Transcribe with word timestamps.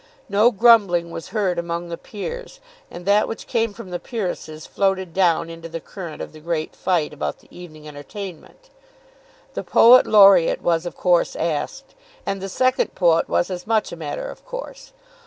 No 0.29 0.49
grumbling 0.49 1.11
was 1.11 1.27
heard 1.27 1.59
among 1.59 1.89
the 1.89 1.95
peers, 1.97 2.59
and 2.89 3.05
that 3.05 3.27
which 3.27 3.45
came 3.45 3.71
from 3.71 3.91
the 3.91 3.99
peeresses 3.99 4.65
floated 4.65 5.13
down 5.13 5.47
into 5.47 5.69
the 5.69 5.79
current 5.79 6.23
of 6.23 6.31
the 6.31 6.39
great 6.39 6.75
fight 6.75 7.13
about 7.13 7.37
the 7.37 7.47
evening 7.55 7.87
entertainment. 7.87 8.71
The 9.53 9.63
poet 9.63 10.07
laureate 10.07 10.63
was 10.63 10.87
of 10.87 10.97
course 10.97 11.35
asked, 11.35 11.93
and 12.25 12.41
the 12.41 12.49
second 12.49 12.95
poet 12.95 13.29
was 13.29 13.51
as 13.51 13.67
much 13.67 13.91
a 13.91 13.95
matter 13.95 14.27
of 14.27 14.43
course. 14.43 14.91